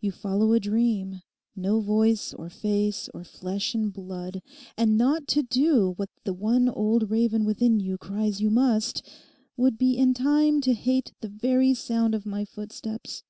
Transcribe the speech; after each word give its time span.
You 0.00 0.12
follow 0.12 0.52
a 0.52 0.60
dream, 0.60 1.22
no 1.56 1.80
voice 1.80 2.32
or 2.32 2.48
face 2.48 3.08
or 3.12 3.24
flesh 3.24 3.74
and 3.74 3.92
blood; 3.92 4.40
and 4.78 4.96
not 4.96 5.26
to 5.26 5.42
do 5.42 5.94
what 5.96 6.10
the 6.22 6.32
one 6.32 6.68
old 6.68 7.10
raven 7.10 7.44
within 7.44 7.80
you 7.80 7.98
cries 7.98 8.40
you 8.40 8.50
must, 8.50 9.02
would 9.56 9.76
be 9.76 9.96
in 9.98 10.14
time 10.14 10.60
to 10.60 10.74
hate 10.74 11.12
the 11.22 11.28
very 11.28 11.74
sound 11.74 12.14
of 12.14 12.24
my 12.24 12.44
footsteps. 12.44 13.24